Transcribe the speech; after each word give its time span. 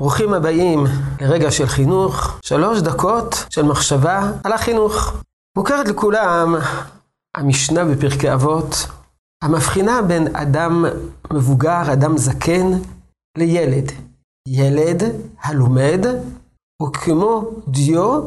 ברוכים 0.00 0.34
הבאים 0.34 0.84
לרגע 1.20 1.50
של 1.50 1.66
חינוך, 1.66 2.38
שלוש 2.42 2.80
דקות 2.80 3.34
של 3.50 3.62
מחשבה 3.62 4.32
על 4.44 4.52
החינוך. 4.52 5.22
מוכרת 5.56 5.88
לכולם 5.88 6.54
המשנה 7.36 7.84
בפרקי 7.84 8.32
אבות, 8.34 8.74
המבחינה 9.44 10.02
בין 10.02 10.36
אדם 10.36 10.84
מבוגר, 11.32 11.92
אדם 11.92 12.18
זקן, 12.18 12.66
לילד. 13.38 13.92
ילד 14.48 15.02
הלומד 15.42 16.06
הוא 16.82 16.92
כמו 16.92 17.50
דיו 17.68 18.20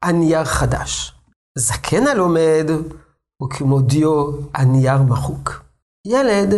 על 0.00 0.12
נייר 0.12 0.44
חדש. 0.44 1.14
זקן 1.58 2.06
הלומד 2.06 2.70
הוא 3.42 3.50
כמו 3.50 3.80
דיו 3.80 4.30
על 4.52 4.64
נייר 4.64 5.02
מחוק. 5.02 5.62
ילד 6.06 6.54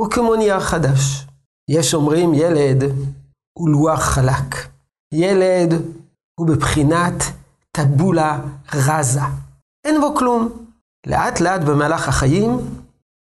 הוא 0.00 0.10
כמו 0.10 0.36
נייר 0.36 0.60
חדש. 0.60 1.26
יש 1.70 1.94
אומרים 1.94 2.34
ילד 2.34 2.84
הוא 3.58 3.68
לוח 3.68 4.00
חלק. 4.00 4.68
ילד 5.12 5.74
הוא 6.40 6.46
בבחינת 6.48 7.14
טבולה 7.72 8.40
רזה. 8.74 9.20
אין 9.84 10.00
בו 10.00 10.14
כלום. 10.14 10.48
לאט 11.06 11.40
לאט 11.40 11.60
במהלך 11.60 12.08
החיים 12.08 12.50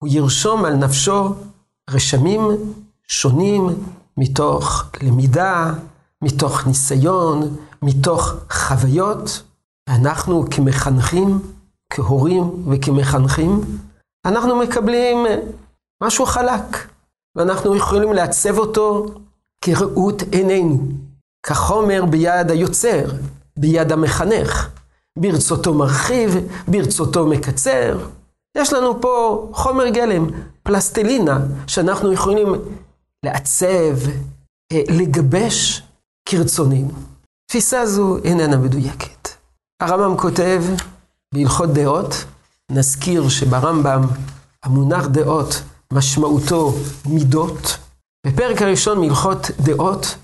הוא 0.04 0.10
ירשום 0.12 0.66
על 0.66 0.76
נפשו 0.76 1.36
רשמים 1.90 2.42
שונים 3.08 3.68
מתוך 4.18 4.86
למידה, 5.02 5.74
מתוך 6.24 6.68
ניסיון, 6.68 7.56
מתוך 7.82 8.34
חוויות. 8.52 9.44
אנחנו 9.90 10.46
כמחנכים, 10.52 11.40
כהורים 11.90 12.44
וכמחנכים, 12.72 13.62
אנחנו 14.26 14.56
מקבלים 14.56 15.18
משהו 16.04 16.26
חלק, 16.26 16.88
ואנחנו 17.36 17.76
יכולים 17.76 18.14
לעצב 18.14 18.58
אותו 18.58 19.06
כראות 19.66 20.22
עינינו, 20.32 20.88
כחומר 21.46 22.06
ביד 22.06 22.52
היוצר, 22.52 23.06
ביד 23.58 23.92
המחנך. 23.92 24.70
ברצותו 25.20 25.74
מרחיב, 25.74 26.36
ברצותו 26.68 27.28
מקצר. 27.28 28.08
יש 28.58 28.74
לנו 28.74 29.02
פה 29.02 29.48
חומר 29.54 29.90
גלם, 29.90 30.28
פלסטלינה, 30.64 31.40
שאנחנו 31.68 32.14
יכולים 32.14 32.48
לעצב, 33.26 34.10
אה, 34.72 34.82
לגבש 34.90 35.84
כרצוננו. 36.30 36.92
תפיסה 37.50 37.86
זו 37.86 38.18
איננה 38.24 38.58
מדויקת. 38.58 39.30
הרמב"ם 39.82 40.18
כותב 40.18 40.64
בהלכות 41.34 41.70
דעות, 41.70 42.24
נזכיר 42.72 43.30
שברמב"ם 43.30 44.02
המונח 44.64 45.06
דעות 45.08 45.62
משמעותו 45.94 46.74
מידות. 47.06 47.78
בפרק 48.26 48.62
הראשון 48.62 49.00
מהלכות 49.00 49.52
דעות 49.60 50.16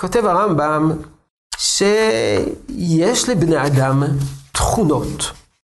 כותב 0.00 0.24
הרמב"ם 0.24 0.92
שיש 1.56 3.28
לבני 3.28 3.66
אדם 3.66 4.02
תכונות. 4.52 5.32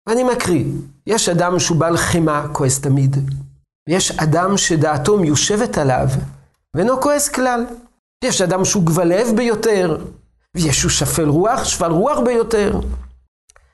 ואני 0.08 0.24
מקריא, 0.24 0.66
יש 1.08 1.30
אדם 1.30 1.60
שהוא 1.60 1.78
בעל 1.78 1.98
חמאה, 1.98 2.48
כועס 2.48 2.82
תמיד. 2.82 3.30
ויש 3.90 4.12
אדם 4.12 4.58
שדעתו 4.58 5.18
מיושבת 5.18 5.78
עליו, 5.78 6.08
ואינו 6.76 7.02
כועס 7.02 7.30
כלל. 7.30 7.66
יש 8.24 8.42
אדם 8.42 8.66
שהוא 8.66 8.84
גבלב 8.84 9.28
ביותר, 9.36 10.06
ויש 10.56 10.84
הוא 10.84 10.92
שפל 10.92 11.30
רוח, 11.30 11.64
שפל 11.64 11.92
רוח 11.92 12.20
ביותר. 12.20 12.80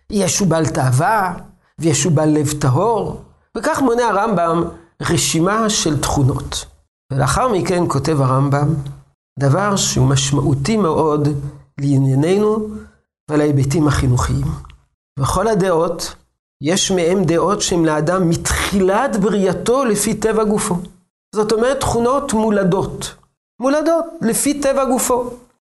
יש 0.09 0.39
הוא 0.39 0.47
בעל 0.47 0.66
תאווה, 0.66 1.33
ויש 1.80 2.03
הוא 2.03 2.11
בעל 2.11 2.30
לב 2.30 2.52
טהור, 2.59 3.21
וכך 3.58 3.81
מונה 3.81 4.08
הרמב"ם 4.08 4.64
רשימה 5.02 5.69
של 5.69 6.02
תכונות. 6.02 6.66
ולאחר 7.13 7.47
מכן 7.47 7.83
כותב 7.88 8.22
הרמב"ם 8.22 8.73
דבר 9.39 9.75
שהוא 9.75 10.08
משמעותי 10.08 10.77
מאוד 10.77 11.27
לענייננו 11.81 12.69
ולהיבטים 13.31 13.88
החינוכיים. 13.88 14.45
וכל 15.19 15.47
הדעות, 15.47 16.16
יש 16.64 16.91
מהם 16.91 17.23
דעות 17.23 17.61
שהן 17.61 17.86
לאדם 17.86 18.30
מתחילת 18.30 19.17
בריאתו 19.20 19.86
לפי 19.86 20.14
טבע 20.14 20.43
גופו. 20.43 20.76
זאת 21.36 21.52
אומרת 21.52 21.80
תכונות 21.80 22.33
מולדות. 22.33 23.15
מולדות 23.61 24.05
לפי 24.21 24.61
טבע 24.61 24.86
גופו. 24.86 25.30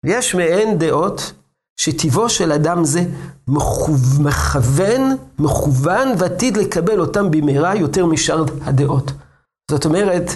ויש 0.05 0.35
מהן 0.35 0.77
דעות 0.77 1.33
שטיבו 1.79 2.29
של 2.29 2.51
אדם 2.51 2.83
זה 2.83 3.03
מכוון, 3.47 4.27
מכוון, 4.27 5.15
מכוון 5.39 6.07
ועתיד 6.17 6.57
לקבל 6.57 6.99
אותם 6.99 7.31
במהרה 7.31 7.75
יותר 7.75 8.05
משאר 8.05 8.43
הדעות. 8.63 9.11
זאת 9.71 9.85
אומרת, 9.85 10.31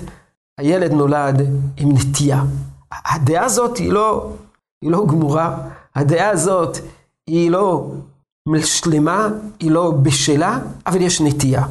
הילד 0.58 0.91
נולד 0.91 1.41
עם 1.78 1.91
נטייה. 1.91 2.44
הדעה 2.91 3.46
הזאת 3.46 3.78
היא 3.78 3.91
לא, 3.91 4.34
היא 4.81 4.91
לא 4.91 5.06
גמורה, 5.08 5.58
הדעה 5.96 6.30
הזאת 6.30 6.78
היא 7.28 7.52
לא 7.52 7.91
שלמה, 8.64 9.28
היא 9.59 9.72
לא 9.72 9.91
בשלה, 9.91 10.59
אבל 10.88 11.02
יש 11.02 11.22
נטייה. 11.22 11.66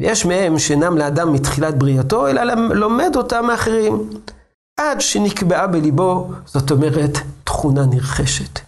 ויש 0.00 0.26
מהם 0.26 0.58
שאינם 0.58 0.98
לאדם 0.98 1.32
מתחילת 1.32 1.78
בריאתו, 1.78 2.28
אלא 2.28 2.54
לומד 2.54 3.16
אותם 3.16 3.46
מאחרים. 3.46 4.10
עד 4.80 5.00
שנקבעה 5.00 5.66
בליבו, 5.66 6.30
זאת 6.44 6.70
אומרת, 6.70 7.18
תכונה 7.44 7.86
נרכשת. 7.86 8.60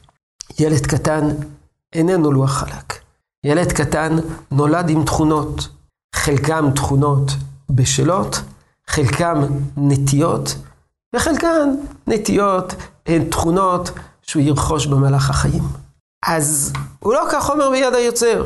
ילד 0.58 0.86
קטן 0.86 1.28
איננו 1.92 2.32
לוח 2.32 2.50
חלק. 2.50 2.94
ילד 3.44 3.72
קטן 3.72 4.16
נולד 4.50 4.90
עם 4.90 5.04
תכונות, 5.04 5.68
חלקם 6.14 6.70
תכונות 6.74 7.30
בשלות, 7.70 8.40
חלקם 8.88 9.42
נטיות, 9.76 10.54
וחלקן 11.16 11.74
נטיות 12.06 12.74
הן 13.06 13.24
תכונות 13.24 13.90
שהוא 14.22 14.42
ירכוש 14.42 14.86
במהלך 14.86 15.30
החיים. 15.30 15.62
אז 16.26 16.72
הוא 16.98 17.14
לא 17.14 17.28
כחומר 17.32 17.70
ביד 17.70 17.94
היוצר. 17.94 18.44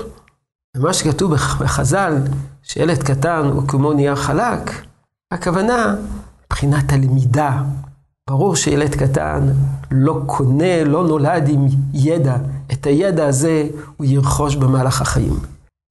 ומה 0.76 0.92
שכתוב 0.92 1.34
בחז"ל, 1.34 2.16
שילד 2.62 3.02
קטן 3.02 3.50
הוא 3.52 3.68
כמו 3.68 3.92
נייר 3.92 4.14
חלק, 4.14 4.70
הכוונה 5.32 5.94
מבחינת 6.46 6.92
הלמידה. 6.92 7.62
ברור 8.30 8.56
שילד 8.56 8.94
קטן 8.94 9.48
לא 9.90 10.20
קונה, 10.26 10.84
לא 10.84 11.06
נולד 11.06 11.48
עם 11.48 11.66
ידע. 11.94 12.36
את 12.72 12.86
הידע 12.86 13.26
הזה 13.26 13.68
הוא 13.96 14.06
ירכוש 14.06 14.56
במהלך 14.56 15.02
החיים. 15.02 15.34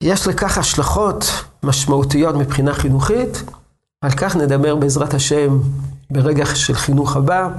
יש 0.04 0.28
לכך 0.28 0.58
השלכות 0.58 1.26
משמעותיות 1.64 2.36
מבחינה 2.36 2.74
חינוכית, 2.74 3.44
על 4.02 4.12
כך 4.12 4.36
נדבר 4.36 4.76
בעזרת 4.76 5.14
השם 5.14 5.60
ברגע 6.12 6.46
של 6.46 6.74
חינוך 6.74 7.16
הבא. 7.16 7.50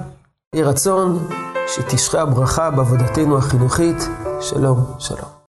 יהי 0.54 0.64
רצון 0.64 1.28
שתשרה 1.66 2.22
הברכה 2.22 2.70
בעבודתנו 2.70 3.38
החינוכית. 3.38 4.08
שלום, 4.41 4.84
שלום. 4.98 5.32